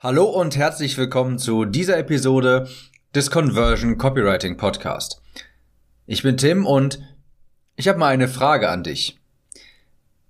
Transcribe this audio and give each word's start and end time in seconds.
Hallo 0.00 0.26
und 0.26 0.56
herzlich 0.56 0.96
willkommen 0.96 1.40
zu 1.40 1.64
dieser 1.64 1.98
Episode 1.98 2.68
des 3.16 3.32
Conversion 3.32 3.98
Copywriting 3.98 4.56
Podcast. 4.56 5.20
Ich 6.06 6.22
bin 6.22 6.36
Tim 6.36 6.66
und 6.66 7.00
ich 7.74 7.88
habe 7.88 7.98
mal 7.98 8.06
eine 8.06 8.28
Frage 8.28 8.68
an 8.68 8.84
dich. 8.84 9.18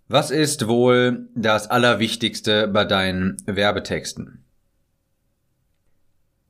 Was 0.09 0.31
ist 0.31 0.69
wohl 0.69 1.29
das 1.35 1.67
Allerwichtigste 1.67 2.67
bei 2.67 2.87
deinen 2.87 3.37
Werbetexten? 3.45 4.43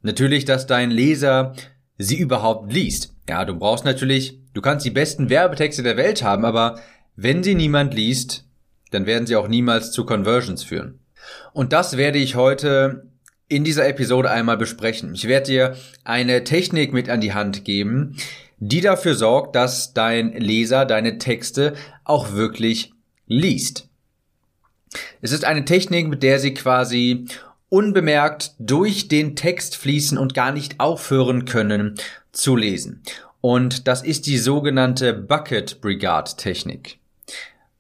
Natürlich, 0.03 0.45
dass 0.45 0.69
dein 0.69 0.93
Leser 0.93 1.57
sie 1.97 2.21
überhaupt 2.21 2.73
liest. 2.73 3.17
Ja, 3.29 3.45
du 3.45 3.59
brauchst 3.59 3.85
natürlich, 3.85 4.39
du 4.55 4.61
kannst 4.61 4.87
die 4.87 4.91
besten 4.91 5.29
Werbetexte 5.29 5.83
der 5.83 5.97
Welt 5.97 6.23
haben, 6.23 6.45
aber 6.45 6.79
wenn 7.17 7.43
sie 7.43 7.57
niemand 7.57 7.95
liest, 7.95 8.47
dann 8.93 9.07
werden 9.07 9.27
sie 9.27 9.35
auch 9.35 9.49
niemals 9.49 9.91
zu 9.91 10.07
Conversions 10.07 10.63
führen. 10.63 11.01
Und 11.53 11.73
das 11.73 11.97
werde 11.97 12.19
ich 12.19 12.35
heute 12.35 13.09
in 13.49 13.65
dieser 13.65 13.89
Episode 13.89 14.31
einmal 14.31 14.57
besprechen. 14.57 15.15
Ich 15.15 15.27
werde 15.27 15.47
dir 15.47 15.77
eine 16.05 16.45
Technik 16.45 16.93
mit 16.93 17.09
an 17.09 17.21
die 17.21 17.33
Hand 17.33 17.65
geben, 17.65 18.17
die 18.59 18.81
dafür 18.81 19.15
sorgt, 19.15 19.57
dass 19.57 19.95
dein 19.95 20.33
Leser 20.33 20.85
deine 20.85 21.19
Texte 21.19 21.75
auch 22.05 22.33
wirklich 22.33 22.93
liest. 23.27 23.89
Es 25.21 25.33
ist 25.33 25.45
eine 25.45 25.65
Technik, 25.65 26.09
mit 26.09 26.23
der 26.23 26.39
sie 26.39 26.55
quasi 26.55 27.27
unbemerkt 27.69 28.53
durch 28.59 29.09
den 29.09 29.37
Text 29.37 29.77
fließen 29.77 30.17
und 30.19 30.35
gar 30.35 30.53
nicht 30.53 30.81
aufhören 30.81 31.45
können 31.45 31.95
zu 32.33 32.57
lesen. 32.57 33.03
Und 33.41 33.87
das 33.87 34.03
ist 34.03 34.27
die 34.27 34.39
sogenannte 34.39 35.13
Bucket 35.13 35.81
Brigade 35.81 36.33
Technik. 36.37 36.99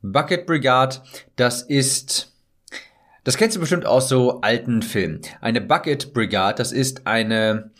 Bucket 0.02 0.46
Brigade, 0.46 0.96
das 1.36 1.62
ist 1.62 2.32
das 3.28 3.36
kennst 3.36 3.56
du 3.56 3.60
bestimmt 3.60 3.84
aus 3.84 4.08
so 4.08 4.40
alten 4.40 4.80
Filmen. 4.80 5.20
Eine 5.42 5.60
Bucket 5.60 6.14
Brigade, 6.14 6.54
das 6.56 6.72
ist 6.72 7.06
eine, 7.06 7.72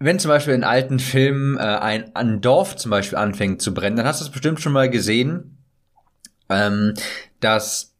wenn 0.00 0.18
zum 0.18 0.30
Beispiel 0.30 0.54
in 0.54 0.64
alten 0.64 0.98
Filmen 0.98 1.56
äh, 1.58 1.60
ein, 1.60 2.16
ein 2.16 2.40
Dorf 2.40 2.74
zum 2.74 2.90
Beispiel 2.90 3.16
anfängt 3.16 3.62
zu 3.62 3.72
brennen, 3.72 3.94
dann 3.94 4.06
hast 4.06 4.20
du 4.20 4.24
es 4.24 4.32
bestimmt 4.32 4.60
schon 4.60 4.72
mal 4.72 4.90
gesehen, 4.90 5.56
ähm, 6.48 6.94
dass 7.38 7.94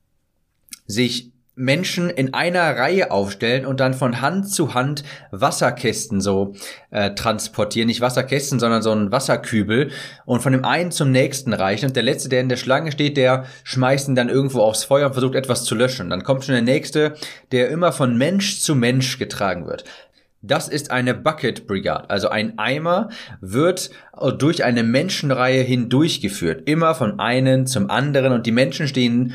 sich 0.89 1.31
Menschen 1.57 2.11
in 2.11 2.35
einer 2.35 2.77
Reihe 2.77 3.11
aufstellen 3.11 3.65
und 3.65 3.81
dann 3.81 3.95
von 3.95 4.21
Hand 4.21 4.49
zu 4.49 4.75
Hand 4.75 5.05
Wasserkästen 5.31 6.21
so 6.21 6.55
äh, 6.91 7.15
transportieren. 7.15 7.87
Nicht 7.87 8.01
Wasserkästen, 8.01 8.59
sondern 8.59 8.83
so 8.83 8.91
ein 8.91 9.13
Wasserkübel 9.13 9.91
und 10.25 10.43
von 10.43 10.53
dem 10.53 10.65
einen 10.65 10.91
zum 10.91 11.13
nächsten 11.13 11.53
reichen. 11.53 11.87
Und 11.87 11.97
der 11.97 12.03
letzte, 12.03 12.29
der 12.29 12.41
in 12.41 12.49
der 12.49 12.57
Schlange 12.57 12.91
steht, 12.91 13.17
der 13.17 13.45
schmeißt 13.63 14.09
ihn 14.09 14.15
dann 14.15 14.29
irgendwo 14.29 14.63
aufs 14.63 14.85
Feuer 14.85 15.07
und 15.07 15.13
versucht 15.13 15.37
etwas 15.37 15.65
zu 15.65 15.75
löschen. 15.75 16.11
Dann 16.11 16.25
kommt 16.25 16.45
schon 16.45 16.55
der 16.55 16.63
nächste, 16.63 17.15
der 17.53 17.69
immer 17.69 17.93
von 17.93 18.19
Mensch 18.19 18.61
zu 18.61 18.75
Mensch 18.75 19.19
getragen 19.19 19.67
wird. 19.67 19.85
Das 20.47 20.69
ist 20.69 20.91
eine 20.91 21.15
Bucket 21.15 21.67
Brigade. 21.67 22.11
Also 22.11 22.29
ein 22.29 22.59
Eimer 22.59 23.09
wird 23.41 23.91
durch 24.39 24.63
eine 24.63 24.83
Menschenreihe 24.83 25.63
hindurchgeführt. 25.63 26.69
Immer 26.69 26.95
von 26.95 27.19
einem 27.19 27.67
zum 27.67 27.89
anderen 27.91 28.33
und 28.33 28.45
die 28.45 28.53
Menschen 28.53 28.87
stehen 28.87 29.33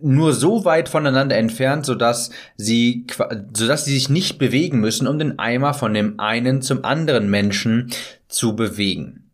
nur 0.00 0.32
so 0.32 0.64
weit 0.64 0.88
voneinander 0.88 1.36
entfernt, 1.36 1.86
sodass 1.86 2.30
sie, 2.56 3.06
sodass 3.52 3.84
sie 3.84 3.94
sich 3.94 4.08
nicht 4.08 4.38
bewegen 4.38 4.80
müssen, 4.80 5.06
um 5.06 5.18
den 5.18 5.38
Eimer 5.38 5.74
von 5.74 5.94
dem 5.94 6.20
einen 6.20 6.62
zum 6.62 6.84
anderen 6.84 7.30
Menschen 7.30 7.92
zu 8.28 8.56
bewegen. 8.56 9.30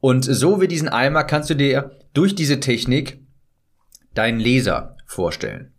Und 0.00 0.24
so 0.24 0.60
wie 0.60 0.68
diesen 0.68 0.88
Eimer 0.88 1.24
kannst 1.24 1.50
du 1.50 1.54
dir 1.54 1.92
durch 2.14 2.34
diese 2.34 2.60
Technik 2.60 3.18
deinen 4.14 4.40
Leser 4.40 4.96
vorstellen. 5.06 5.72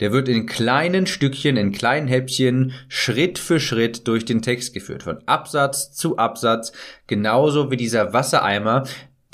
Der 0.00 0.12
wird 0.12 0.28
in 0.28 0.46
kleinen 0.46 1.06
Stückchen, 1.06 1.56
in 1.56 1.72
kleinen 1.72 2.08
Häppchen, 2.08 2.72
Schritt 2.88 3.38
für 3.38 3.60
Schritt 3.60 4.08
durch 4.08 4.24
den 4.24 4.42
Text 4.42 4.74
geführt, 4.74 5.04
von 5.04 5.22
Absatz 5.26 5.92
zu 5.92 6.18
Absatz, 6.18 6.72
genauso 7.06 7.70
wie 7.70 7.76
dieser 7.76 8.12
Wassereimer, 8.12 8.84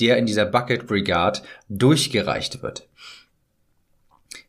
der 0.00 0.18
in 0.18 0.26
dieser 0.26 0.44
Bucket 0.44 0.86
Brigade 0.86 1.40
durchgereicht 1.68 2.62
wird. 2.62 2.88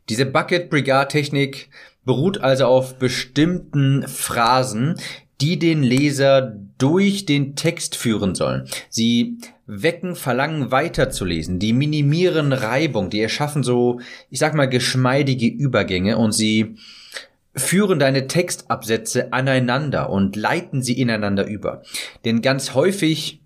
Diese 0.08 0.26
Bucket 0.26 0.70
Brigade 0.70 1.08
Technik 1.08 1.68
beruht 2.04 2.38
also 2.38 2.66
auf 2.66 2.98
bestimmten 2.98 4.06
Phrasen, 4.08 4.96
die 5.40 5.58
den 5.58 5.82
Leser 5.82 6.56
durch 6.78 7.26
den 7.26 7.56
Text 7.56 7.96
führen 7.96 8.34
sollen. 8.34 8.68
Sie 8.88 9.38
wecken 9.66 10.14
Verlangen 10.14 10.70
weiterzulesen, 10.70 11.58
die 11.58 11.72
minimieren 11.72 12.52
Reibung, 12.52 13.10
die 13.10 13.20
erschaffen 13.20 13.62
so, 13.62 14.00
ich 14.30 14.38
sag 14.38 14.54
mal, 14.54 14.68
geschmeidige 14.68 15.46
Übergänge 15.46 16.16
und 16.16 16.32
sie 16.32 16.76
führen 17.54 17.98
deine 17.98 18.28
Textabsätze 18.28 19.32
aneinander 19.32 20.10
und 20.10 20.36
leiten 20.36 20.82
sie 20.82 20.98
ineinander 20.98 21.46
über. 21.46 21.82
Denn 22.24 22.40
ganz 22.40 22.74
häufig 22.74 23.40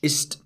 ist 0.00 0.43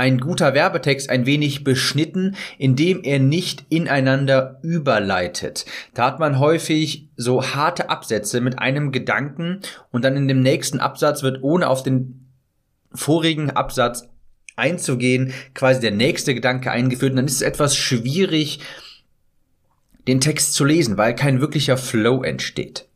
ein 0.00 0.18
guter 0.18 0.54
Werbetext 0.54 1.10
ein 1.10 1.26
wenig 1.26 1.62
beschnitten, 1.62 2.34
indem 2.56 3.02
er 3.04 3.18
nicht 3.18 3.66
ineinander 3.68 4.58
überleitet. 4.62 5.66
Da 5.92 6.06
hat 6.06 6.18
man 6.18 6.38
häufig 6.38 7.10
so 7.16 7.44
harte 7.44 7.90
Absätze 7.90 8.40
mit 8.40 8.58
einem 8.58 8.92
Gedanken 8.92 9.60
und 9.90 10.02
dann 10.06 10.16
in 10.16 10.26
dem 10.26 10.40
nächsten 10.40 10.80
Absatz 10.80 11.22
wird 11.22 11.42
ohne 11.42 11.68
auf 11.68 11.82
den 11.82 12.30
vorigen 12.94 13.50
Absatz 13.50 14.08
einzugehen, 14.56 15.34
quasi 15.52 15.82
der 15.82 15.90
nächste 15.90 16.34
Gedanke 16.34 16.70
eingeführt 16.70 17.10
und 17.10 17.16
dann 17.16 17.26
ist 17.26 17.34
es 17.34 17.42
etwas 17.42 17.76
schwierig, 17.76 18.60
den 20.08 20.22
Text 20.22 20.54
zu 20.54 20.64
lesen, 20.64 20.96
weil 20.96 21.14
kein 21.14 21.42
wirklicher 21.42 21.76
Flow 21.76 22.22
entsteht. 22.22 22.88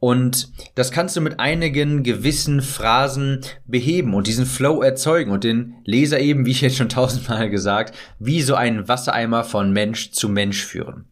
Und 0.00 0.50
das 0.76 0.92
kannst 0.92 1.14
du 1.14 1.20
mit 1.20 1.38
einigen 1.38 2.02
gewissen 2.02 2.62
Phrasen 2.62 3.42
beheben 3.66 4.14
und 4.14 4.26
diesen 4.26 4.46
Flow 4.46 4.82
erzeugen 4.82 5.30
und 5.30 5.44
den 5.44 5.74
Leser 5.84 6.18
eben, 6.18 6.46
wie 6.46 6.52
ich 6.52 6.62
jetzt 6.62 6.78
schon 6.78 6.88
tausendmal 6.88 7.50
gesagt, 7.50 7.94
wie 8.18 8.40
so 8.40 8.54
einen 8.54 8.88
Wassereimer 8.88 9.44
von 9.44 9.72
Mensch 9.72 10.12
zu 10.12 10.30
Mensch 10.30 10.64
führen. 10.64 11.04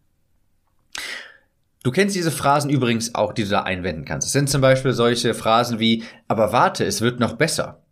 Du 1.83 1.91
kennst 1.93 2.17
diese 2.17 2.31
Phrasen 2.31 2.71
übrigens 2.71 3.15
auch, 3.15 3.35
die 3.35 3.45
du 3.45 3.51
da 3.51 3.63
einwenden 3.63 4.07
kannst. 4.07 4.27
Es 4.27 4.33
sind 4.33 4.49
zum 4.49 4.63
Beispiel 4.63 4.93
solche 4.93 5.35
Phrasen 5.35 5.79
wie, 5.79 6.03
aber 6.27 6.53
warte, 6.53 6.85
es 6.85 7.03
wird 7.03 7.21
noch 7.21 7.35
besser. 7.35 7.83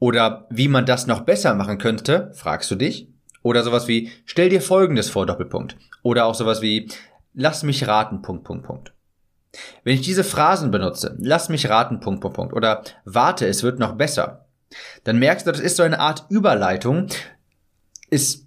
Oder 0.00 0.46
wie 0.50 0.68
man 0.68 0.86
das 0.86 1.06
noch 1.06 1.20
besser 1.20 1.54
machen 1.54 1.78
könnte, 1.78 2.32
fragst 2.34 2.70
du 2.70 2.74
dich. 2.74 3.08
Oder 3.42 3.62
sowas 3.62 3.86
wie, 3.86 4.10
stell 4.26 4.48
dir 4.48 4.60
Folgendes 4.60 5.08
vor, 5.08 5.24
Doppelpunkt. 5.24 5.76
Oder 6.02 6.26
auch 6.26 6.34
sowas 6.34 6.62
wie, 6.62 6.90
lass 7.32 7.62
mich 7.62 7.86
raten, 7.86 8.22
Punkt, 8.22 8.44
Punkt, 8.44 8.66
Punkt. 8.66 8.92
Wenn 9.82 9.94
ich 9.94 10.02
diese 10.02 10.24
Phrasen 10.24 10.70
benutze, 10.70 11.16
lass 11.18 11.48
mich 11.48 11.68
raten, 11.68 12.00
Punkt, 12.00 12.20
Punkt, 12.20 12.36
Punkt, 12.36 12.52
oder 12.54 12.82
warte, 13.04 13.46
es 13.46 13.62
wird 13.62 13.78
noch 13.78 13.96
besser, 13.96 14.46
dann 15.04 15.18
merkst 15.18 15.46
du, 15.46 15.52
das 15.52 15.60
ist 15.60 15.76
so 15.76 15.82
eine 15.82 15.98
Art 15.98 16.26
Überleitung, 16.28 17.08
ist, 18.10 18.46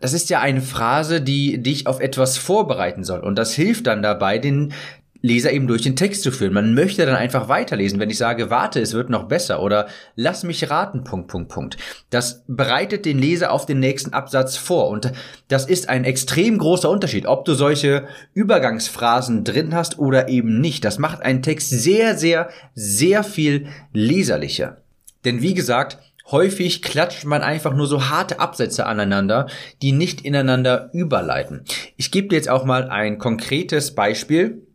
das 0.00 0.12
ist 0.12 0.30
ja 0.30 0.40
eine 0.40 0.60
Phrase, 0.60 1.20
die 1.20 1.62
dich 1.62 1.86
auf 1.86 2.00
etwas 2.00 2.36
vorbereiten 2.36 3.04
soll. 3.04 3.20
Und 3.20 3.36
das 3.36 3.54
hilft 3.54 3.86
dann 3.86 4.02
dabei, 4.02 4.38
den, 4.38 4.72
Leser 5.20 5.52
eben 5.52 5.66
durch 5.66 5.82
den 5.82 5.96
Text 5.96 6.22
zu 6.22 6.30
führen. 6.30 6.52
Man 6.52 6.74
möchte 6.74 7.04
dann 7.04 7.16
einfach 7.16 7.48
weiterlesen, 7.48 7.98
wenn 7.98 8.10
ich 8.10 8.18
sage, 8.18 8.50
warte, 8.50 8.80
es 8.80 8.92
wird 8.94 9.10
noch 9.10 9.24
besser 9.24 9.62
oder 9.62 9.88
lass 10.14 10.44
mich 10.44 10.70
raten, 10.70 11.02
Punkt, 11.02 11.28
Punkt, 11.28 11.48
Punkt. 11.48 11.76
Das 12.10 12.44
bereitet 12.46 13.04
den 13.04 13.18
Leser 13.18 13.52
auf 13.52 13.66
den 13.66 13.80
nächsten 13.80 14.12
Absatz 14.12 14.56
vor 14.56 14.88
und 14.88 15.12
das 15.48 15.66
ist 15.66 15.88
ein 15.88 16.04
extrem 16.04 16.58
großer 16.58 16.88
Unterschied, 16.88 17.26
ob 17.26 17.44
du 17.44 17.54
solche 17.54 18.06
Übergangsphrasen 18.34 19.42
drin 19.44 19.74
hast 19.74 19.98
oder 19.98 20.28
eben 20.28 20.60
nicht. 20.60 20.84
Das 20.84 20.98
macht 20.98 21.22
einen 21.22 21.42
Text 21.42 21.70
sehr, 21.70 22.16
sehr, 22.16 22.48
sehr 22.74 23.24
viel 23.24 23.66
leserlicher. 23.92 24.78
Denn 25.24 25.42
wie 25.42 25.54
gesagt, 25.54 25.98
Häufig 26.30 26.82
klatscht 26.82 27.24
man 27.24 27.40
einfach 27.40 27.72
nur 27.72 27.86
so 27.86 28.10
harte 28.10 28.38
Absätze 28.38 28.84
aneinander, 28.84 29.46
die 29.80 29.92
nicht 29.92 30.20
ineinander 30.20 30.90
überleiten. 30.92 31.64
Ich 31.96 32.10
gebe 32.10 32.28
dir 32.28 32.36
jetzt 32.36 32.50
auch 32.50 32.66
mal 32.66 32.90
ein 32.90 33.16
konkretes 33.16 33.94
Beispiel 33.94 34.67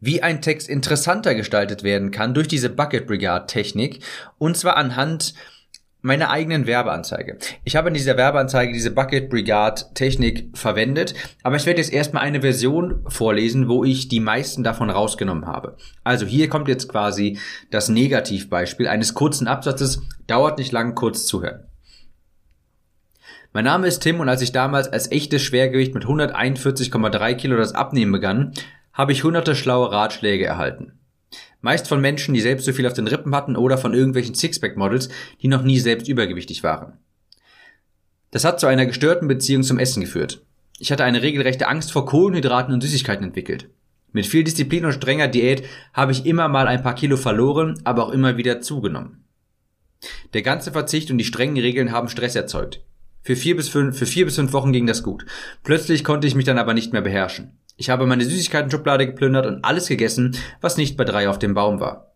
wie 0.00 0.22
ein 0.22 0.42
Text 0.42 0.68
interessanter 0.68 1.34
gestaltet 1.34 1.82
werden 1.82 2.10
kann 2.10 2.34
durch 2.34 2.48
diese 2.48 2.70
Bucket 2.70 3.06
Brigade 3.06 3.46
Technik 3.46 4.04
und 4.38 4.56
zwar 4.56 4.76
anhand 4.76 5.34
meiner 6.00 6.30
eigenen 6.30 6.66
Werbeanzeige. 6.66 7.38
Ich 7.64 7.74
habe 7.74 7.88
in 7.88 7.94
dieser 7.94 8.16
Werbeanzeige 8.16 8.72
diese 8.72 8.92
Bucket 8.92 9.28
Brigade 9.28 9.82
Technik 9.94 10.56
verwendet, 10.56 11.14
aber 11.42 11.56
ich 11.56 11.66
werde 11.66 11.80
jetzt 11.80 11.92
erstmal 11.92 12.22
eine 12.22 12.40
Version 12.40 13.04
vorlesen, 13.08 13.68
wo 13.68 13.84
ich 13.84 14.08
die 14.08 14.20
meisten 14.20 14.62
davon 14.62 14.90
rausgenommen 14.90 15.46
habe. 15.46 15.76
Also 16.04 16.24
hier 16.24 16.48
kommt 16.48 16.68
jetzt 16.68 16.88
quasi 16.88 17.38
das 17.70 17.88
Negativbeispiel 17.88 18.86
eines 18.86 19.14
kurzen 19.14 19.48
Absatzes, 19.48 20.02
dauert 20.26 20.58
nicht 20.58 20.72
lang, 20.72 20.94
kurz 20.94 21.26
zuhören. 21.26 21.64
Mein 23.52 23.64
Name 23.64 23.86
ist 23.86 24.00
Tim 24.00 24.20
und 24.20 24.28
als 24.28 24.42
ich 24.42 24.52
damals 24.52 24.88
als 24.88 25.10
echtes 25.10 25.42
Schwergewicht 25.42 25.94
mit 25.94 26.04
141,3 26.04 27.34
Kilo 27.34 27.56
das 27.56 27.74
Abnehmen 27.74 28.12
begann, 28.12 28.52
habe 28.98 29.12
ich 29.12 29.22
hunderte 29.22 29.54
schlaue 29.54 29.92
Ratschläge 29.92 30.44
erhalten. 30.44 30.98
Meist 31.60 31.86
von 31.86 32.00
Menschen, 32.00 32.34
die 32.34 32.40
selbst 32.40 32.64
so 32.64 32.72
viel 32.72 32.86
auf 32.86 32.92
den 32.92 33.06
Rippen 33.06 33.34
hatten 33.34 33.56
oder 33.56 33.78
von 33.78 33.94
irgendwelchen 33.94 34.34
Sixpack-Models, 34.34 35.08
die 35.40 35.48
noch 35.48 35.62
nie 35.62 35.78
selbst 35.78 36.08
übergewichtig 36.08 36.64
waren. 36.64 36.98
Das 38.32 38.44
hat 38.44 38.58
zu 38.58 38.66
einer 38.66 38.86
gestörten 38.86 39.28
Beziehung 39.28 39.62
zum 39.62 39.78
Essen 39.78 40.00
geführt. 40.00 40.42
Ich 40.80 40.90
hatte 40.92 41.04
eine 41.04 41.22
regelrechte 41.22 41.68
Angst 41.68 41.92
vor 41.92 42.06
Kohlenhydraten 42.06 42.74
und 42.74 42.82
Süßigkeiten 42.82 43.24
entwickelt. 43.24 43.70
Mit 44.12 44.26
viel 44.26 44.42
Disziplin 44.42 44.84
und 44.84 44.92
strenger 44.92 45.28
Diät 45.28 45.64
habe 45.92 46.12
ich 46.12 46.26
immer 46.26 46.48
mal 46.48 46.66
ein 46.66 46.82
paar 46.82 46.94
Kilo 46.94 47.16
verloren, 47.16 47.80
aber 47.84 48.04
auch 48.06 48.10
immer 48.10 48.36
wieder 48.36 48.60
zugenommen. 48.60 49.24
Der 50.34 50.42
ganze 50.42 50.72
Verzicht 50.72 51.10
und 51.10 51.18
die 51.18 51.24
strengen 51.24 51.58
Regeln 51.58 51.92
haben 51.92 52.08
Stress 52.08 52.34
erzeugt. 52.34 52.80
Für 53.22 53.36
vier 53.36 53.56
bis 53.56 53.68
fünf, 53.68 53.98
für 53.98 54.06
vier 54.06 54.24
bis 54.24 54.36
fünf 54.36 54.52
Wochen 54.52 54.72
ging 54.72 54.86
das 54.86 55.02
gut. 55.02 55.24
Plötzlich 55.62 56.04
konnte 56.04 56.26
ich 56.26 56.34
mich 56.34 56.44
dann 56.44 56.58
aber 56.58 56.74
nicht 56.74 56.92
mehr 56.92 57.02
beherrschen. 57.02 57.57
Ich 57.78 57.90
habe 57.90 58.06
meine 58.06 58.24
Süßigkeiten-Schublade 58.24 59.06
geplündert 59.06 59.46
und 59.46 59.64
alles 59.64 59.86
gegessen, 59.86 60.36
was 60.60 60.76
nicht 60.76 60.96
bei 60.96 61.04
drei 61.04 61.28
auf 61.28 61.38
dem 61.38 61.54
Baum 61.54 61.78
war. 61.78 62.12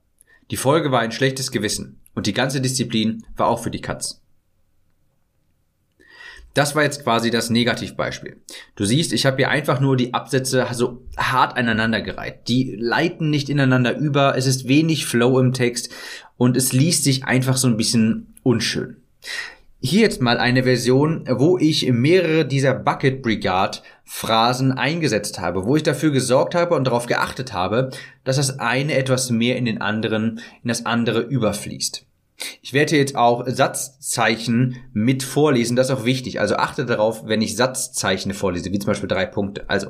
Die 0.51 0.57
Folge 0.57 0.91
war 0.91 1.01
ein 1.01 1.13
schlechtes 1.13 1.53
Gewissen 1.53 2.01
und 2.15 2.27
die 2.27 2.33
ganze 2.33 2.61
Disziplin 2.61 3.25
war 3.37 3.47
auch 3.47 3.63
für 3.63 3.71
die 3.71 3.81
Katz. 3.81 4.21
Das 6.53 6.75
war 6.75 6.83
jetzt 6.83 7.05
quasi 7.05 7.31
das 7.31 7.49
Negativbeispiel. 7.49 8.43
Du 8.75 8.85
siehst, 8.85 9.13
ich 9.13 9.25
habe 9.25 9.37
hier 9.37 9.51
einfach 9.51 9.81
nur 9.81 9.97
die 9.97 10.13
Absätze 10.13 10.67
so 10.73 11.07
hart 11.17 11.57
aneinandergereiht. 11.57 12.49
Die 12.49 12.77
leiten 12.79 13.31
nicht 13.31 13.49
ineinander 13.49 13.97
über, 13.97 14.37
es 14.37 14.47
ist 14.47 14.67
wenig 14.67 15.07
Flow 15.07 15.39
im 15.39 15.53
Text 15.53 15.91
und 16.37 16.57
es 16.57 16.73
liest 16.73 17.05
sich 17.05 17.25
einfach 17.25 17.57
so 17.57 17.69
ein 17.69 17.77
bisschen 17.77 18.35
unschön. 18.43 18.97
Hier 19.85 20.03
jetzt 20.03 20.23
mal 20.23 20.39
eine 20.39 20.63
Version, 20.63 21.25
wo 21.29 21.59
ich 21.59 21.91
mehrere 21.91 22.47
dieser 22.47 22.73
Bucket 22.73 23.21
Brigade 23.21 23.79
Phrasen 24.05 24.71
eingesetzt 24.71 25.41
habe, 25.41 25.67
wo 25.67 25.75
ich 25.75 25.83
dafür 25.83 26.13
gesorgt 26.13 26.55
habe 26.55 26.77
und 26.77 26.85
darauf 26.85 27.07
geachtet 27.07 27.53
habe, 27.53 27.91
dass 28.23 28.37
das 28.37 28.61
eine 28.61 28.95
etwas 28.95 29.31
mehr 29.31 29.57
in 29.57 29.65
den 29.65 29.81
anderen, 29.81 30.39
in 30.63 30.69
das 30.69 30.87
andere 30.87 31.23
überfließt. 31.23 32.07
Ich 32.61 32.73
werde 32.73 32.97
jetzt 32.97 33.17
auch 33.17 33.45
Satzzeichen 33.49 34.77
mit 34.93 35.25
vorlesen, 35.25 35.75
das 35.75 35.91
ist 35.91 35.97
auch 35.97 36.05
wichtig. 36.05 36.39
Also 36.39 36.55
achte 36.55 36.87
darauf, 36.87 37.27
wenn 37.27 37.43
ich 37.43 37.57
Satzzeichen 37.57 38.35
vorlese, 38.35 38.71
wie 38.71 38.79
zum 38.79 38.87
Beispiel 38.87 39.09
drei 39.09 39.27
Punkte. 39.27 39.69
Also, 39.69 39.89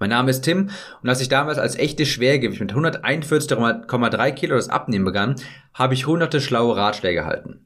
mein 0.00 0.10
Name 0.10 0.30
ist 0.30 0.42
Tim 0.42 0.70
und 1.02 1.08
als 1.08 1.20
ich 1.20 1.28
damals 1.28 1.58
als 1.58 1.76
echtes 1.76 2.08
Schwergewicht 2.08 2.60
mit 2.60 2.72
141,3 2.72 4.32
Kilo 4.32 4.56
das 4.56 4.70
Abnehmen 4.70 5.04
begann, 5.04 5.36
habe 5.72 5.94
ich 5.94 6.08
hunderte 6.08 6.40
schlaue 6.40 6.74
Ratschläge 6.74 7.20
erhalten. 7.20 7.64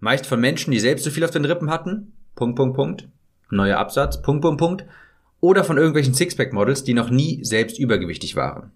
Meist 0.00 0.26
von 0.26 0.40
Menschen, 0.40 0.70
die 0.70 0.80
selbst 0.80 1.04
so 1.04 1.10
viel 1.10 1.24
auf 1.24 1.30
den 1.30 1.44
Rippen 1.44 1.70
hatten, 1.70 2.12
Punkt, 2.34 2.56
Punkt, 2.56 2.76
Punkt, 2.76 3.08
neuer 3.50 3.78
Absatz, 3.78 4.22
Punkt, 4.22 4.42
Punkt, 4.42 4.58
Punkt, 4.58 4.84
oder 5.40 5.64
von 5.64 5.76
irgendwelchen 5.76 6.14
Sixpack-Models, 6.14 6.84
die 6.84 6.94
noch 6.94 7.10
nie 7.10 7.44
selbst 7.44 7.78
übergewichtig 7.78 8.36
waren. 8.36 8.72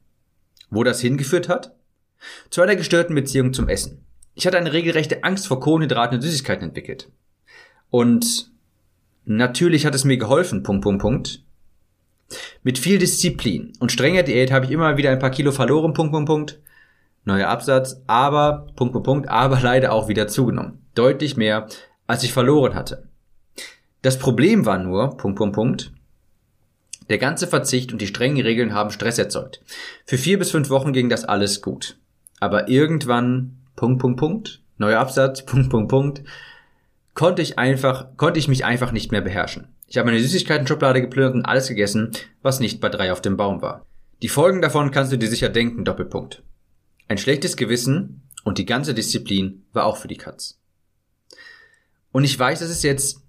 Wo 0.71 0.85
das 0.85 1.01
hingeführt 1.01 1.49
hat? 1.49 1.75
Zu 2.51 2.63
einer 2.63 2.77
gestörten 2.77 3.15
Beziehung 3.15 3.53
zum 3.53 3.69
Essen. 3.69 4.05
Ich 4.35 4.47
hatte 4.47 4.57
eine 4.57 4.73
regelrechte 4.73 5.25
Angst 5.25 5.47
vor 5.47 5.61
Kohlenhydraten 5.61 6.17
und 6.17 6.23
Süßigkeiten 6.23 6.69
entwickelt. 6.69 7.09
Und 7.91 8.51
natürlich 9.25 9.85
hat 9.85 9.95
es 9.95 10.05
mir 10.05 10.17
geholfen, 10.17 10.63
Punkt, 10.63 10.83
Punkt, 10.83 11.03
Punkt. 11.03 11.43
Mit 12.63 12.79
viel 12.79 12.99
Disziplin 12.99 13.73
und 13.79 13.93
strenger 13.93 14.23
Diät 14.23 14.51
habe 14.51 14.65
ich 14.65 14.71
immer 14.71 14.97
wieder 14.97 15.11
ein 15.11 15.19
paar 15.19 15.31
Kilo 15.31 15.53
verloren, 15.53 15.93
Punkt, 15.93 16.13
Punkt, 16.13 16.27
Punkt. 16.27 16.61
Neuer 17.25 17.49
Absatz, 17.49 18.03
aber, 18.07 18.67
Punkt, 18.77 18.93
Punkt, 18.93 19.05
Punkt, 19.05 19.29
aber 19.29 19.61
leider 19.61 19.93
auch 19.93 20.09
wieder 20.09 20.27
zugenommen. 20.29 20.85
Deutlich 20.95 21.37
mehr, 21.37 21.69
als 22.07 22.25
ich 22.25 22.33
verloren 22.33 22.75
hatte. 22.75 23.09
Das 24.03 24.19
Problem 24.19 24.67
war 24.67 24.79
nur, 24.79 25.17
Punkt, 25.17 25.39
Punkt, 25.39 25.55
Punkt, 25.55 25.93
der 27.09 27.19
ganze 27.19 27.47
Verzicht 27.47 27.93
und 27.93 28.01
die 28.01 28.07
strengen 28.07 28.41
Regeln 28.41 28.75
haben 28.75 28.91
Stress 28.91 29.19
erzeugt. 29.19 29.61
Für 30.07 30.19
vier 30.19 30.39
bis 30.39 30.51
fünf 30.51 30.71
Wochen 30.71 30.93
ging 30.93 31.09
das 31.09 31.25
alles 31.25 31.63
gut. 31.63 31.97
Aber 32.41 32.69
irgendwann, 32.69 33.59
Punkt, 33.77 34.01
Punkt, 34.01 34.19
Punkt, 34.19 34.63
neuer 34.79 35.01
Absatz, 35.01 35.43
Punkt, 35.47 35.71
Punkt, 35.71 35.89
Punkt, 35.89 36.23
konnte 37.15 37.43
ich 37.43 37.59
einfach, 37.59 38.17
konnte 38.17 38.39
ich 38.39 38.49
mich 38.49 38.65
einfach 38.65 38.93
nicht 38.93 39.13
mehr 39.13 39.21
beherrschen. 39.21 39.69
Ich 39.87 39.99
habe 39.99 40.07
meine 40.07 40.21
Süßigkeiten-Schublade 40.21 41.03
geplündert 41.03 41.35
und 41.35 41.45
alles 41.45 41.69
gegessen, 41.69 42.13
was 42.41 42.61
nicht 42.61 42.81
bei 42.81 42.89
drei 42.89 43.13
auf 43.13 43.21
dem 43.21 43.37
Baum 43.37 43.61
war. 43.61 43.85
Die 44.23 44.29
Folgen 44.29 44.63
davon 44.63 44.91
kannst 44.91 45.13
du 45.13 45.19
dir 45.19 45.29
sicher 45.29 45.51
denken, 45.51 45.85
Doppelpunkt. 45.85 46.43
Ein 47.13 47.19
schlechtes 47.19 47.59
Gewissen 47.59 48.23
und 48.43 48.57
die 48.57 48.65
ganze 48.65 48.95
Disziplin 48.95 49.67
war 49.75 49.85
auch 49.85 49.99
für 49.99 50.09
die 50.09 50.17
Katz. 50.17 50.59
Und 52.11 52.25
ich 52.25 52.39
weiß, 52.39 52.63
es 52.63 52.71
ist 52.71 52.85
jetzt 52.85 53.21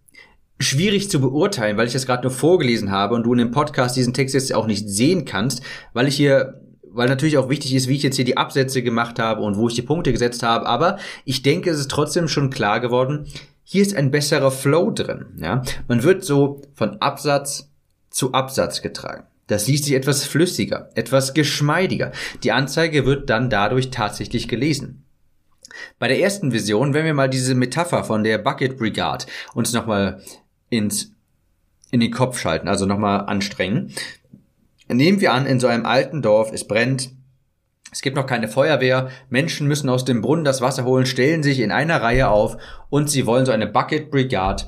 schwierig 0.57 1.09
zu 1.09 1.19
beurteilen, 1.19 1.75
weil 1.75 1.88
ich 1.88 1.91
das 1.91 2.06
gerade 2.06 2.24
nur 2.24 2.31
vorgelesen 2.31 2.91
habe 2.91 3.13
und 3.13 3.24
du 3.24 3.33
in 3.33 3.39
dem 3.39 3.51
Podcast 3.51 3.97
diesen 3.97 4.13
Text 4.13 4.35
jetzt 4.35 4.56
auch 4.56 4.68
nicht 4.68 4.88
sehen 4.88 5.25
kannst, 5.25 5.63
weil 5.91 6.07
ich 6.07 6.15
hier 6.15 6.62
weil 6.91 7.09
natürlich 7.09 7.38
auch 7.38 7.50
wichtig 7.50 7.75
ist, 7.75 7.89
wie 7.89 7.97
ich 7.97 8.03
jetzt 8.03 8.15
hier 8.15 8.24
die 8.24 8.38
Absätze 8.38 8.83
gemacht 8.83 9.19
habe 9.19 9.41
und 9.41 9.57
wo 9.57 9.68
ich 9.68 9.75
die 9.75 9.81
Punkte 9.81 10.13
gesetzt 10.13 10.44
habe. 10.44 10.65
Aber 10.65 10.97
ich 11.25 11.41
denke, 11.41 11.69
es 11.69 11.79
ist 11.79 11.91
trotzdem 11.91 12.29
schon 12.29 12.51
klar 12.51 12.79
geworden, 12.79 13.27
hier 13.65 13.81
ist 13.81 13.97
ein 13.97 14.12
besserer 14.12 14.51
Flow 14.51 14.91
drin. 14.91 15.25
Ja? 15.41 15.62
Man 15.89 16.03
wird 16.03 16.24
so 16.24 16.62
von 16.74 17.01
Absatz 17.01 17.69
zu 18.09 18.31
Absatz 18.31 18.81
getragen. 18.81 19.25
Das 19.53 19.67
liest 19.67 19.85
sich 19.85 19.94
etwas 19.94 20.25
flüssiger, 20.25 20.89
etwas 20.95 21.33
geschmeidiger. 21.33 22.11
Die 22.44 22.51
Anzeige 22.51 23.05
wird 23.05 23.29
dann 23.29 23.50
dadurch 23.50 23.91
tatsächlich 23.91 24.47
gelesen. 24.47 25.05
Bei 26.00 26.07
der 26.07 26.19
ersten 26.19 26.51
Vision, 26.51 26.94
wenn 26.94 27.05
wir 27.05 27.13
mal 27.13 27.29
diese 27.29 27.53
Metapher 27.53 28.03
von 28.03 28.23
der 28.23 28.39
Bucket 28.39 28.77
Brigade 28.77 29.25
uns 29.53 29.71
nochmal 29.73 30.21
ins, 30.69 31.11
in 31.91 32.00
den 32.00 32.11
Kopf 32.11 32.39
schalten, 32.39 32.67
also 32.67 32.85
nochmal 32.85 33.27
anstrengen, 33.27 33.94
Nehmen 34.88 35.21
wir 35.21 35.33
an, 35.33 35.45
in 35.45 35.59
so 35.59 35.67
einem 35.67 35.85
alten 35.85 36.21
Dorf, 36.21 36.51
es 36.51 36.67
brennt, 36.67 37.11
es 37.91 38.01
gibt 38.01 38.15
noch 38.15 38.25
keine 38.25 38.47
Feuerwehr, 38.47 39.09
Menschen 39.29 39.67
müssen 39.67 39.89
aus 39.89 40.03
dem 40.03 40.21
Brunnen 40.21 40.44
das 40.44 40.61
Wasser 40.61 40.83
holen, 40.83 41.05
stellen 41.05 41.44
sich 41.44 41.59
in 41.59 41.71
einer 41.71 42.01
Reihe 42.01 42.29
auf 42.29 42.57
und 42.89 43.09
sie 43.09 43.25
wollen 43.25 43.45
so 43.45 43.51
eine 43.51 43.67
Bucket 43.67 44.11
Brigade 44.11 44.63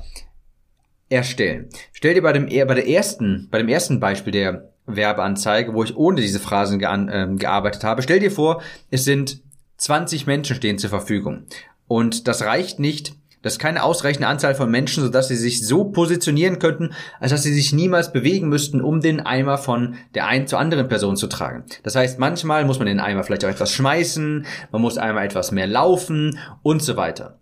erstellen. 1.08 1.68
Stell 1.92 2.14
dir 2.14 2.22
bei 2.22 2.32
dem, 2.32 2.46
bei 2.46 2.74
der 2.74 2.88
ersten, 2.88 3.48
bei 3.50 3.58
dem 3.58 3.68
ersten 3.68 4.00
Beispiel 4.00 4.32
der 4.32 4.72
Werbeanzeige, 4.86 5.74
wo 5.74 5.82
ich 5.82 5.96
ohne 5.96 6.20
diese 6.20 6.40
Phrasen 6.40 6.78
ge 6.78 6.88
äh, 6.88 7.34
gearbeitet 7.36 7.84
habe, 7.84 8.02
stell 8.02 8.20
dir 8.20 8.30
vor, 8.30 8.62
es 8.90 9.04
sind 9.04 9.40
20 9.78 10.26
Menschen 10.26 10.56
stehen 10.56 10.78
zur 10.78 10.90
Verfügung. 10.90 11.44
Und 11.88 12.28
das 12.28 12.42
reicht 12.42 12.78
nicht, 12.78 13.14
das 13.42 13.54
ist 13.54 13.58
keine 13.60 13.84
ausreichende 13.84 14.26
Anzahl 14.26 14.56
von 14.56 14.68
Menschen, 14.70 15.04
sodass 15.04 15.28
sie 15.28 15.36
sich 15.36 15.64
so 15.64 15.84
positionieren 15.84 16.58
könnten, 16.58 16.94
als 17.20 17.30
dass 17.30 17.44
sie 17.44 17.54
sich 17.54 17.72
niemals 17.72 18.12
bewegen 18.12 18.48
müssten, 18.48 18.80
um 18.80 19.00
den 19.00 19.20
Eimer 19.20 19.56
von 19.56 19.94
der 20.14 20.26
einen 20.26 20.48
zur 20.48 20.58
anderen 20.58 20.88
Person 20.88 21.16
zu 21.16 21.28
tragen. 21.28 21.64
Das 21.84 21.94
heißt, 21.94 22.18
manchmal 22.18 22.64
muss 22.64 22.78
man 22.78 22.86
den 22.86 22.98
Eimer 22.98 23.22
vielleicht 23.22 23.44
auch 23.44 23.50
etwas 23.50 23.72
schmeißen, 23.72 24.46
man 24.72 24.82
muss 24.82 24.98
einmal 24.98 25.26
etwas 25.26 25.52
mehr 25.52 25.68
laufen 25.68 26.40
und 26.62 26.82
so 26.82 26.96
weiter. 26.96 27.38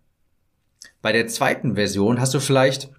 Bei 1.00 1.12
der 1.12 1.26
zweiten 1.26 1.74
Version 1.76 2.20
hast 2.20 2.34
du 2.34 2.40
vielleicht 2.40 2.90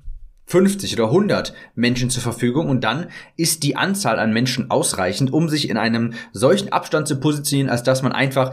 50 0.48 0.94
oder 0.94 1.06
100 1.06 1.54
Menschen 1.76 2.10
zur 2.10 2.22
Verfügung 2.22 2.70
und 2.70 2.84
dann 2.84 3.08
ist 3.36 3.64
die 3.64 3.76
Anzahl 3.76 4.20
an 4.20 4.32
Menschen 4.32 4.70
ausreichend, 4.70 5.34
um 5.34 5.50
sich 5.50 5.70
in 5.70 5.78
einem 5.78 6.14
solchen 6.34 6.72
Abstand 6.72 7.08
zu 7.08 7.20
positionieren, 7.20 7.70
als 7.70 7.84
dass 7.84 8.02
man 8.04 8.12
einfach 8.12 8.52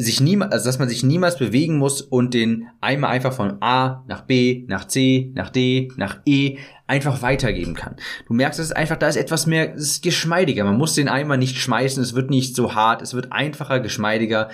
sich 0.00 0.20
niemals, 0.20 0.52
also 0.52 0.66
dass 0.66 0.78
man 0.78 0.88
sich 0.88 1.02
niemals 1.02 1.38
bewegen 1.38 1.76
muss 1.76 2.00
und 2.00 2.32
den 2.32 2.68
Eimer 2.80 3.08
einfach 3.08 3.32
von 3.32 3.60
A 3.60 4.04
nach 4.06 4.22
B, 4.22 4.64
nach 4.68 4.86
C, 4.86 5.32
nach 5.34 5.50
D, 5.50 5.90
nach 5.96 6.20
E 6.24 6.58
einfach 6.86 7.20
weitergeben 7.20 7.74
kann. 7.74 7.96
Du 8.28 8.32
merkst, 8.32 8.60
es 8.60 8.66
ist 8.66 8.76
einfach, 8.76 8.96
da 8.96 9.08
ist 9.08 9.16
etwas 9.16 9.46
mehr, 9.46 9.74
es 9.74 9.82
ist 9.82 10.02
geschmeidiger. 10.02 10.64
Man 10.64 10.78
muss 10.78 10.94
den 10.94 11.08
Eimer 11.08 11.36
nicht 11.36 11.58
schmeißen, 11.58 12.00
es 12.00 12.14
wird 12.14 12.30
nicht 12.30 12.54
so 12.54 12.76
hart, 12.76 13.02
es 13.02 13.12
wird 13.12 13.32
einfacher, 13.32 13.80
geschmeidiger 13.80 14.50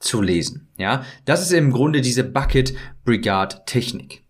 zu 0.00 0.22
lesen. 0.22 0.68
Ja, 0.78 1.04
das 1.26 1.42
ist 1.42 1.52
im 1.52 1.70
Grunde 1.70 2.00
diese 2.00 2.24
Bucket 2.24 2.72
Brigade 3.04 3.56
Technik. 3.66 4.22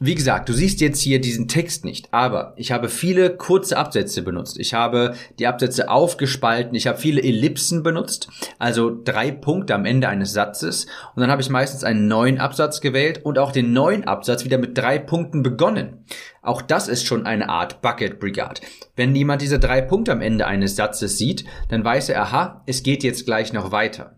Wie 0.00 0.14
gesagt, 0.14 0.48
du 0.48 0.52
siehst 0.52 0.80
jetzt 0.80 1.00
hier 1.00 1.20
diesen 1.20 1.48
Text 1.48 1.84
nicht, 1.84 2.14
aber 2.14 2.52
ich 2.56 2.70
habe 2.70 2.88
viele 2.88 3.36
kurze 3.36 3.76
Absätze 3.76 4.22
benutzt. 4.22 4.56
Ich 4.60 4.72
habe 4.72 5.14
die 5.40 5.48
Absätze 5.48 5.90
aufgespalten, 5.90 6.76
ich 6.76 6.86
habe 6.86 6.98
viele 6.98 7.20
Ellipsen 7.20 7.82
benutzt, 7.82 8.28
also 8.60 8.96
drei 9.02 9.32
Punkte 9.32 9.74
am 9.74 9.84
Ende 9.84 10.08
eines 10.08 10.32
Satzes 10.32 10.86
und 11.16 11.20
dann 11.20 11.32
habe 11.32 11.42
ich 11.42 11.50
meistens 11.50 11.82
einen 11.82 12.06
neuen 12.06 12.38
Absatz 12.38 12.80
gewählt 12.80 13.24
und 13.24 13.40
auch 13.40 13.50
den 13.50 13.72
neuen 13.72 14.04
Absatz 14.04 14.44
wieder 14.44 14.58
mit 14.58 14.78
drei 14.78 15.00
Punkten 15.00 15.42
begonnen. 15.42 16.04
Auch 16.42 16.62
das 16.62 16.86
ist 16.86 17.04
schon 17.04 17.26
eine 17.26 17.48
Art 17.48 17.82
Bucket 17.82 18.20
Brigade. 18.20 18.60
Wenn 18.94 19.16
jemand 19.16 19.42
diese 19.42 19.58
drei 19.58 19.80
Punkte 19.80 20.12
am 20.12 20.20
Ende 20.20 20.46
eines 20.46 20.76
Satzes 20.76 21.18
sieht, 21.18 21.44
dann 21.70 21.84
weiß 21.84 22.10
er, 22.10 22.22
aha, 22.22 22.62
es 22.66 22.84
geht 22.84 23.02
jetzt 23.02 23.26
gleich 23.26 23.52
noch 23.52 23.72
weiter. 23.72 24.16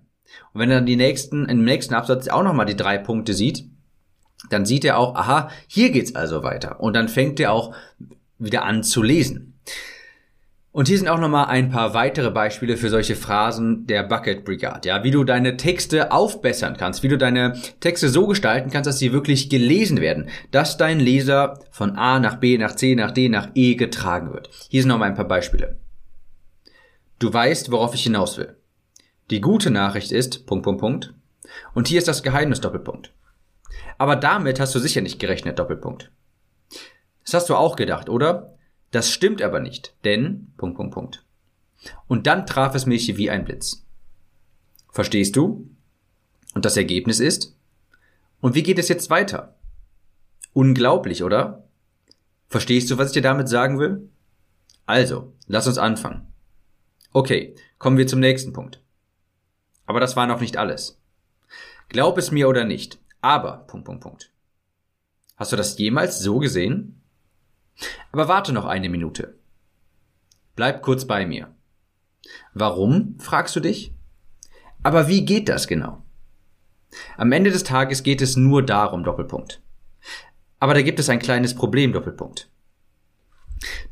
Und 0.52 0.60
wenn 0.60 0.70
er 0.70 0.76
dann 0.76 0.87
die 0.87 0.96
nächsten, 0.96 1.46
im 1.46 1.64
nächsten 1.64 1.94
Absatz 1.94 2.28
auch 2.28 2.42
nochmal 2.42 2.66
die 2.66 2.76
drei 2.76 2.99
Punkte 2.99 3.32
sieht, 3.32 3.64
dann 4.49 4.64
sieht 4.64 4.85
er 4.85 4.99
auch, 4.99 5.14
aha, 5.14 5.50
hier 5.66 5.90
geht's 5.90 6.14
also 6.14 6.42
weiter. 6.42 6.80
Und 6.80 6.94
dann 6.94 7.09
fängt 7.09 7.38
er 7.40 7.52
auch 7.52 7.75
wieder 8.38 8.64
an 8.64 8.82
zu 8.82 9.02
lesen. 9.02 9.50
Und 10.73 10.87
hier 10.87 10.99
sind 10.99 11.09
auch 11.09 11.18
nochmal 11.18 11.47
ein 11.47 11.70
paar 11.70 11.94
weitere 11.94 12.30
Beispiele 12.30 12.76
für 12.76 12.90
solche 12.90 13.16
Phrasen 13.16 13.88
der 13.88 14.04
Bucket 14.04 14.44
Brigade, 14.44 14.88
ja, 14.88 15.02
wie 15.02 15.11
du 15.11 15.25
deine 15.25 15.56
Texte 15.56 16.12
aufbessern 16.12 16.76
kannst, 16.76 17.02
wie 17.02 17.09
du 17.09 17.18
deine 17.18 17.61
Texte 17.80 18.09
so 18.09 18.28
gestalten 18.28 18.70
kannst, 18.70 18.87
dass 18.87 19.00
sie 19.00 19.12
wirklich 19.12 19.50
gelesen 19.50 20.00
werden, 20.00 20.28
dass 20.52 20.76
dein 20.76 21.00
Leser 21.00 21.59
von 21.73 21.97
A 21.97 22.20
nach 22.20 22.37
B, 22.37 22.56
nach 22.56 22.76
C, 22.76 22.94
nach 22.94 23.11
D, 23.11 23.28
nach 23.28 23.49
E 23.54 23.75
getragen 23.75 24.32
wird. 24.32 24.49
Hier 24.68 24.82
sind 24.82 24.90
nochmal 24.90 25.09
ein 25.09 25.16
paar 25.16 25.26
Beispiele. 25.26 25.76
Du 27.18 27.32
weißt, 27.32 27.73
worauf 27.73 27.94
ich 27.94 28.04
hinaus 28.04 28.38
will. 28.38 28.56
Die 29.30 29.40
gute 29.40 29.73
Nachricht 29.73 30.12
ist, 30.12 30.47
Punkt, 30.47 30.62
Punkt, 30.64 30.80
Punkt. 30.80 31.14
Und 31.75 31.88
hier 31.88 31.99
ist 31.99 32.09
das 32.09 32.23
Geheimnis, 32.23 32.61
Doppelpunkt. 32.61 33.12
Aber 34.00 34.16
damit 34.16 34.59
hast 34.61 34.75
du 34.75 34.78
sicher 34.78 35.02
nicht 35.02 35.19
gerechnet, 35.19 35.59
Doppelpunkt. 35.59 36.11
Das 37.23 37.35
hast 37.35 37.50
du 37.50 37.54
auch 37.54 37.76
gedacht, 37.76 38.09
oder? 38.09 38.57
Das 38.92 39.11
stimmt 39.11 39.42
aber 39.42 39.61
nicht, 39.61 39.95
denn, 40.04 40.54
Punkt, 40.57 40.78
Punkt, 40.78 40.95
Punkt. 40.95 41.25
Und 42.09 42.26
dann 42.26 42.47
traf 42.47 42.75
es 42.75 42.87
mich 42.87 43.14
wie 43.19 43.28
ein 43.28 43.45
Blitz. 43.45 43.85
Verstehst 44.90 45.37
du? 45.37 45.69
Und 46.54 46.64
das 46.64 46.78
Ergebnis 46.78 47.21
ist? 47.21 47.54
Und 48.40 48.54
wie 48.54 48.62
geht 48.62 48.78
es 48.78 48.88
jetzt 48.88 49.11
weiter? 49.11 49.54
Unglaublich, 50.54 51.23
oder? 51.23 51.69
Verstehst 52.49 52.90
du, 52.90 52.97
was 52.97 53.09
ich 53.09 53.12
dir 53.12 53.23
damit 53.23 53.50
sagen 53.50 53.78
will? 53.78 54.09
Also, 54.87 55.35
lass 55.47 55.66
uns 55.66 55.76
anfangen. 55.76 56.26
Okay, 57.12 57.54
kommen 57.78 57.99
wir 57.99 58.07
zum 58.07 58.21
nächsten 58.21 58.54
Punkt. 58.54 58.80
Aber 59.85 60.00
das 60.00 60.16
war 60.16 60.26
noch 60.26 60.40
nicht 60.40 60.57
alles. 60.57 60.99
Glaub 61.90 62.16
es 62.16 62.30
mir 62.30 62.49
oder 62.49 62.64
nicht, 62.64 62.99
aber, 63.20 63.64
Punkt, 63.66 63.86
Punkt, 63.86 64.02
Punkt. 64.02 64.32
Hast 65.36 65.52
du 65.52 65.56
das 65.56 65.78
jemals 65.78 66.20
so 66.20 66.38
gesehen? 66.38 67.02
Aber 68.12 68.28
warte 68.28 68.52
noch 68.52 68.66
eine 68.66 68.88
Minute. 68.88 69.38
Bleib 70.56 70.82
kurz 70.82 71.06
bei 71.06 71.26
mir. 71.26 71.54
Warum, 72.52 73.18
fragst 73.18 73.56
du 73.56 73.60
dich? 73.60 73.94
Aber 74.82 75.08
wie 75.08 75.24
geht 75.24 75.48
das 75.48 75.66
genau? 75.66 76.02
Am 77.16 77.32
Ende 77.32 77.50
des 77.50 77.64
Tages 77.64 78.02
geht 78.02 78.20
es 78.20 78.36
nur 78.36 78.64
darum, 78.64 79.04
Doppelpunkt. 79.04 79.62
Aber 80.58 80.74
da 80.74 80.82
gibt 80.82 80.98
es 80.98 81.08
ein 81.08 81.18
kleines 81.18 81.54
Problem, 81.54 81.92
Doppelpunkt. 81.92 82.50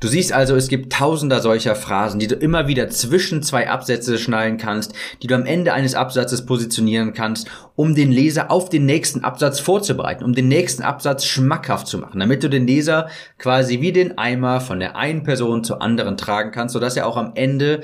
Du 0.01 0.09
siehst 0.09 0.33
also, 0.33 0.57
es 0.57 0.69
gibt 0.69 0.93
tausender 0.93 1.41
solcher 1.41 1.75
Phrasen, 1.75 2.21
die 2.21 2.27
du 2.27 2.35
immer 2.35 2.69
wieder 2.69 2.89
zwischen 2.89 3.43
zwei 3.43 3.69
Absätze 3.69 4.17
schnallen 4.17 4.57
kannst, 4.57 4.95
die 5.23 5.27
du 5.27 5.35
am 5.35 5.45
Ende 5.45 5.75
eines 5.75 5.95
Absatzes 5.95 6.47
positionieren 6.47 7.13
kannst, 7.13 7.49
um 7.77 7.95
den 7.95 8.11
Leser 8.11 8.51
auf 8.51 8.71
den 8.71 8.87
nächsten 8.87 9.25
Absatz 9.25 9.61
vorzubereiten, 9.61 10.25
um 10.25 10.35
den 10.35 10.49
nächsten 10.49 10.83
Absatz 10.83 11.27
schmackhaft 11.27 11.87
zu 11.87 11.99
machen, 11.99 12.21
damit 12.21 12.43
du 12.43 12.49
den 12.49 12.67
Leser 12.67 13.09
quasi 13.39 13.81
wie 13.81 13.93
den 13.93 14.17
Eimer 14.17 14.61
von 14.61 14.81
der 14.81 14.97
einen 14.97 15.23
Person 15.23 15.65
zur 15.65 15.83
anderen 15.83 16.17
tragen 16.17 16.51
kannst, 16.51 16.73
sodass 16.73 16.97
er 16.97 17.07
auch 17.07 17.17
am 17.17 17.33
Ende 17.35 17.83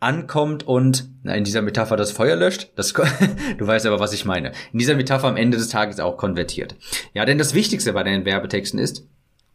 ankommt 0.00 0.66
und 0.66 1.08
na, 1.22 1.34
in 1.34 1.44
dieser 1.44 1.62
Metapher 1.62 1.96
das 1.96 2.12
Feuer 2.12 2.36
löscht. 2.36 2.70
Das, 2.74 2.92
du 3.58 3.66
weißt 3.66 3.86
aber, 3.86 4.00
was 4.00 4.12
ich 4.12 4.24
meine. 4.24 4.52
In 4.72 4.80
dieser 4.80 4.96
Metapher 4.96 5.28
am 5.28 5.36
Ende 5.36 5.56
des 5.56 5.68
Tages 5.68 6.00
auch 6.00 6.16
konvertiert. 6.16 6.74
Ja, 7.14 7.24
denn 7.24 7.38
das 7.38 7.54
Wichtigste 7.54 7.92
bei 7.92 8.02
deinen 8.02 8.24
Werbetexten 8.24 8.80
ist, 8.80 9.06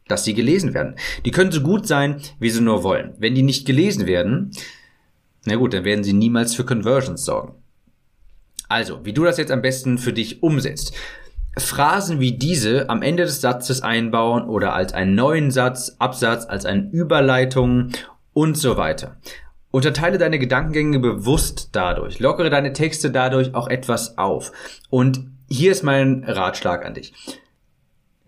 dass 0.08 0.24
sie 0.24 0.34
gelesen 0.34 0.74
werden. 0.74 0.96
Die 1.24 1.30
können 1.30 1.52
so 1.52 1.60
gut 1.60 1.86
sein, 1.86 2.20
wie 2.40 2.50
sie 2.50 2.60
nur 2.60 2.82
wollen. 2.82 3.14
Wenn 3.18 3.34
die 3.34 3.42
nicht 3.42 3.66
gelesen 3.66 4.06
werden, 4.06 4.50
na 5.44 5.56
gut, 5.56 5.72
dann 5.72 5.84
werden 5.84 6.04
sie 6.04 6.12
niemals 6.12 6.54
für 6.54 6.64
Conversions 6.64 7.24
sorgen. 7.24 7.54
Also, 8.68 9.04
wie 9.04 9.12
du 9.12 9.24
das 9.24 9.38
jetzt 9.38 9.52
am 9.52 9.62
besten 9.62 9.98
für 9.98 10.12
dich 10.12 10.42
umsetzt. 10.42 10.92
Phrasen 11.56 12.20
wie 12.20 12.32
diese 12.32 12.88
am 12.90 13.02
Ende 13.02 13.24
des 13.24 13.40
Satzes 13.40 13.82
einbauen 13.82 14.44
oder 14.48 14.74
als 14.74 14.92
einen 14.92 15.14
neuen 15.14 15.50
Satz, 15.50 15.96
Absatz, 15.98 16.44
als 16.46 16.64
eine 16.66 16.90
Überleitung 16.90 17.90
und 18.32 18.56
so 18.56 18.76
weiter. 18.76 19.16
Unterteile 19.70 20.18
deine 20.18 20.38
Gedankengänge 20.38 20.98
bewusst 20.98 21.70
dadurch. 21.72 22.20
Lockere 22.20 22.50
deine 22.50 22.72
Texte 22.72 23.10
dadurch 23.10 23.54
auch 23.54 23.68
etwas 23.68 24.18
auf. 24.18 24.52
Und 24.90 25.26
hier 25.48 25.72
ist 25.72 25.82
mein 25.82 26.24
Ratschlag 26.24 26.84
an 26.84 26.94
dich. 26.94 27.12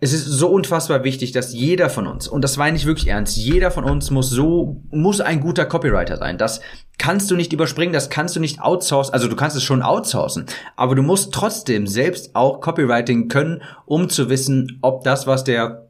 Es 0.03 0.13
ist 0.13 0.25
so 0.25 0.49
unfassbar 0.49 1.03
wichtig, 1.03 1.31
dass 1.31 1.53
jeder 1.53 1.87
von 1.87 2.07
uns, 2.07 2.27
und 2.27 2.43
das 2.43 2.57
meine 2.57 2.75
ich 2.75 2.87
wirklich 2.87 3.07
ernst, 3.07 3.37
jeder 3.37 3.69
von 3.69 3.83
uns 3.83 4.09
muss 4.09 4.31
so, 4.31 4.81
muss 4.89 5.21
ein 5.21 5.39
guter 5.39 5.67
Copywriter 5.67 6.17
sein. 6.17 6.39
Das 6.39 6.59
kannst 6.97 7.29
du 7.29 7.35
nicht 7.35 7.53
überspringen, 7.53 7.93
das 7.93 8.09
kannst 8.09 8.35
du 8.35 8.39
nicht 8.39 8.63
outsourcen, 8.63 9.13
also 9.13 9.27
du 9.27 9.35
kannst 9.35 9.55
es 9.55 9.63
schon 9.63 9.83
outsourcen, 9.83 10.47
aber 10.75 10.95
du 10.95 11.03
musst 11.03 11.31
trotzdem 11.31 11.85
selbst 11.85 12.35
auch 12.35 12.61
Copywriting 12.61 13.27
können, 13.27 13.61
um 13.85 14.09
zu 14.09 14.27
wissen, 14.27 14.79
ob 14.81 15.03
das, 15.03 15.27
was 15.27 15.43
der 15.43 15.87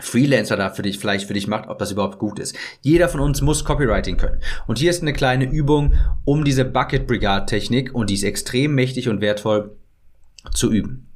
Freelancer 0.00 0.56
da 0.56 0.70
für 0.70 0.80
dich 0.82 0.98
vielleicht 0.98 1.26
für 1.26 1.34
dich 1.34 1.46
macht, 1.46 1.68
ob 1.68 1.78
das 1.78 1.92
überhaupt 1.92 2.18
gut 2.18 2.38
ist. 2.38 2.56
Jeder 2.80 3.10
von 3.10 3.20
uns 3.20 3.42
muss 3.42 3.66
Copywriting 3.66 4.16
können. 4.16 4.40
Und 4.66 4.78
hier 4.78 4.88
ist 4.88 5.02
eine 5.02 5.12
kleine 5.12 5.44
Übung, 5.44 5.92
um 6.24 6.44
diese 6.44 6.64
Bucket 6.64 7.06
Brigade 7.06 7.44
Technik, 7.44 7.94
und 7.94 8.08
die 8.08 8.14
ist 8.14 8.24
extrem 8.24 8.74
mächtig 8.74 9.10
und 9.10 9.20
wertvoll, 9.20 9.76
zu 10.54 10.72
üben. 10.72 11.13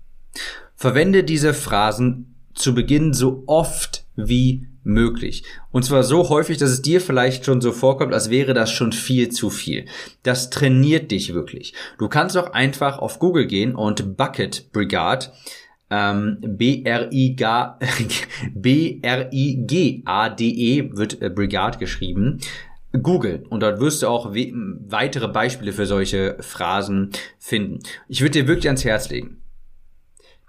Verwende 0.77 1.25
diese 1.25 1.55
Phrasen 1.55 2.35
zu 2.55 2.75
Beginn 2.75 3.13
so 3.13 3.45
oft 3.47 4.05
wie 4.17 4.67
möglich. 4.85 5.45
Und 5.71 5.85
zwar 5.85 6.03
so 6.03 6.29
häufig, 6.29 6.57
dass 6.59 6.71
es 6.71 6.83
dir 6.83 7.01
vielleicht 7.01 7.45
schon 7.45 7.61
so 7.61 7.73
vorkommt, 7.73 8.13
als 8.15 8.31
wäre 8.31 8.55
das 8.55 8.71
schon 8.73 8.93
viel 8.93 9.29
zu 9.29 9.51
viel. 9.51 9.85
Das 10.23 10.51
trainiert 10.51 11.11
dich 11.11 11.35
wirklich. 11.35 11.75
Du 11.99 12.09
kannst 12.09 12.37
auch 12.37 12.53
einfach 12.53 12.99
auf 12.99 13.19
Google 13.19 13.47
gehen 13.47 13.75
und 13.75 14.17
Bucket 14.17 14.73
Brigade 14.73 15.27
ähm, 15.91 16.39
B-R-I-G-A-D-E 16.41 17.31
wird 20.97 21.23
äh, 21.23 21.31
Brigade 21.31 21.79
geschrieben. 21.79 22.41
Google 23.03 23.45
und 23.51 23.63
dort 23.63 23.81
wirst 23.81 24.03
du 24.03 24.09
auch 24.09 24.33
weitere 24.33 25.29
Beispiele 25.29 25.73
für 25.73 25.87
solche 25.87 26.37
Phrasen 26.41 27.11
finden. 27.39 27.81
Ich 28.09 28.23
würde 28.23 28.43
dir 28.43 28.49
wirklich 28.49 28.67
ans 28.67 28.85
Herz 28.85 29.11
legen. 29.11 29.43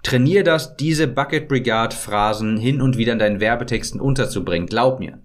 Trainier 0.02 0.44
das, 0.44 0.76
diese 0.76 1.06
Bucket 1.06 1.48
Brigade 1.48 1.94
Phrasen 1.94 2.56
hin 2.56 2.80
und 2.80 2.96
wieder 2.96 3.12
in 3.12 3.18
deinen 3.18 3.40
Werbetexten 3.40 4.00
unterzubringen. 4.00 4.66
Glaub 4.66 5.00
mir. 5.00 5.18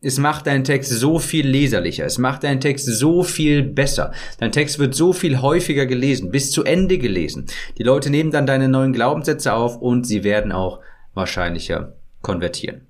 Es 0.00 0.18
macht 0.18 0.46
deinen 0.46 0.64
Text 0.64 0.90
so 0.90 1.18
viel 1.18 1.48
leserlicher. 1.48 2.04
Es 2.04 2.18
macht 2.18 2.44
deinen 2.44 2.60
Text 2.60 2.86
so 2.86 3.22
viel 3.22 3.62
besser. 3.62 4.12
Dein 4.38 4.52
Text 4.52 4.78
wird 4.78 4.94
so 4.94 5.14
viel 5.14 5.40
häufiger 5.40 5.86
gelesen, 5.86 6.30
bis 6.30 6.50
zu 6.50 6.62
Ende 6.62 6.98
gelesen. 6.98 7.46
Die 7.78 7.84
Leute 7.84 8.10
nehmen 8.10 8.30
dann 8.30 8.46
deine 8.46 8.68
neuen 8.68 8.92
Glaubenssätze 8.92 9.54
auf 9.54 9.78
und 9.78 10.06
sie 10.06 10.22
werden 10.22 10.52
auch 10.52 10.80
wahrscheinlicher 11.14 11.94
konvertieren. 12.20 12.86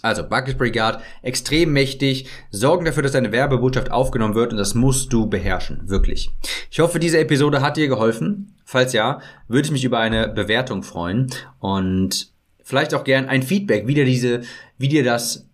Also 0.00 0.28
Bucket 0.28 0.58
Brigade, 0.58 1.00
extrem 1.22 1.72
mächtig, 1.72 2.26
sorgen 2.50 2.84
dafür, 2.84 3.02
dass 3.02 3.12
deine 3.12 3.30
Werbebotschaft 3.30 3.90
aufgenommen 3.90 4.34
wird 4.34 4.52
und 4.52 4.58
das 4.58 4.74
musst 4.74 5.12
du 5.12 5.26
beherrschen, 5.26 5.88
wirklich. 5.88 6.30
Ich 6.70 6.80
hoffe, 6.80 6.98
diese 6.98 7.18
Episode 7.18 7.60
hat 7.60 7.76
dir 7.76 7.88
geholfen. 7.88 8.56
Falls 8.64 8.92
ja, 8.94 9.20
würde 9.48 9.66
ich 9.66 9.72
mich 9.72 9.84
über 9.84 9.98
eine 9.98 10.28
Bewertung 10.28 10.82
freuen 10.82 11.28
und 11.60 12.32
vielleicht 12.62 12.94
auch 12.94 13.04
gern 13.04 13.28
ein 13.28 13.42
Feedback, 13.42 13.86
wie 13.86 13.94
dir 13.94 14.04
diese, 14.04 14.40
wie 14.78 14.88
dir 14.88 15.04
das 15.04 15.46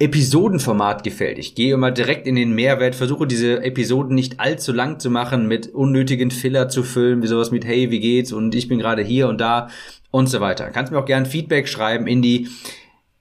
Episodenformat 0.00 1.02
gefällt. 1.02 1.38
Ich 1.38 1.54
gehe 1.54 1.74
immer 1.74 1.90
direkt 1.90 2.26
in 2.26 2.36
den 2.36 2.54
Mehrwert, 2.54 2.94
versuche 2.94 3.26
diese 3.26 3.62
Episoden 3.62 4.14
nicht 4.14 4.38
allzu 4.38 4.72
lang 4.72 5.00
zu 5.00 5.10
machen, 5.10 5.48
mit 5.48 5.74
unnötigen 5.74 6.30
Filler 6.30 6.68
zu 6.68 6.84
füllen, 6.84 7.22
wie 7.22 7.26
sowas 7.26 7.50
mit 7.50 7.64
Hey, 7.64 7.90
wie 7.90 7.98
geht's 7.98 8.32
und 8.32 8.54
ich 8.54 8.68
bin 8.68 8.78
gerade 8.78 9.02
hier 9.02 9.28
und 9.28 9.40
da 9.40 9.68
und 10.10 10.28
so 10.28 10.40
weiter. 10.40 10.70
Kannst 10.70 10.92
mir 10.92 10.98
auch 10.98 11.04
gern 11.04 11.26
Feedback 11.26 11.68
schreiben 11.68 12.06
in 12.06 12.22
die 12.22 12.48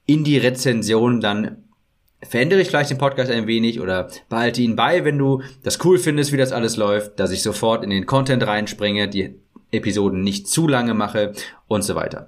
in 0.05 0.23
die 0.23 0.37
Rezension, 0.37 1.19
dann 1.19 1.63
verändere 2.23 2.61
ich 2.61 2.69
vielleicht 2.69 2.89
den 2.89 2.97
Podcast 2.97 3.29
ein 3.29 3.45
wenig 3.45 3.79
oder 3.79 4.09
behalte 4.29 4.61
ihn 4.61 4.75
bei, 4.75 5.03
wenn 5.03 5.17
du 5.17 5.41
das 5.63 5.83
cool 5.83 5.99
findest, 5.99 6.31
wie 6.31 6.37
das 6.37 6.51
alles 6.51 6.77
läuft, 6.77 7.19
dass 7.19 7.31
ich 7.31 7.41
sofort 7.41 7.83
in 7.83 7.89
den 7.89 8.05
Content 8.05 8.45
reinspringe, 8.45 9.07
die 9.07 9.35
Episoden 9.71 10.21
nicht 10.21 10.47
zu 10.47 10.67
lange 10.67 10.93
mache 10.93 11.33
und 11.67 11.83
so 11.83 11.95
weiter. 11.95 12.27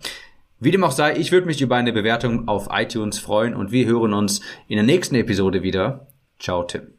Wie 0.59 0.71
dem 0.71 0.83
auch 0.83 0.91
sei, 0.91 1.15
ich 1.15 1.31
würde 1.31 1.47
mich 1.47 1.61
über 1.61 1.77
eine 1.77 1.93
Bewertung 1.93 2.47
auf 2.47 2.67
iTunes 2.71 3.17
freuen 3.17 3.55
und 3.55 3.71
wir 3.71 3.85
hören 3.85 4.13
uns 4.13 4.41
in 4.67 4.75
der 4.75 4.85
nächsten 4.85 5.15
Episode 5.15 5.63
wieder. 5.63 6.07
Ciao, 6.37 6.63
Tim. 6.63 6.98